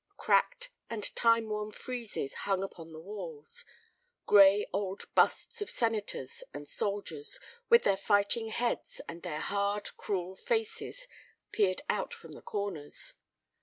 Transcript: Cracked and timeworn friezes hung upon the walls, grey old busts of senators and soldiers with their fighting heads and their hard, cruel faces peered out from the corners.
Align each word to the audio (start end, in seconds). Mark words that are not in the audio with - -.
Cracked 0.17 0.71
and 0.89 1.03
timeworn 1.15 1.71
friezes 1.71 2.33
hung 2.49 2.63
upon 2.63 2.91
the 2.91 2.99
walls, 2.99 3.63
grey 4.25 4.65
old 4.73 5.05
busts 5.13 5.61
of 5.61 5.69
senators 5.69 6.43
and 6.55 6.67
soldiers 6.67 7.39
with 7.69 7.83
their 7.83 7.97
fighting 7.97 8.47
heads 8.47 8.99
and 9.07 9.21
their 9.21 9.41
hard, 9.41 9.95
cruel 9.97 10.35
faces 10.35 11.07
peered 11.51 11.83
out 11.87 12.15
from 12.15 12.31
the 12.31 12.41
corners. 12.41 13.13